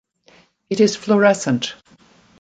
[0.71, 1.75] It is fluorescent.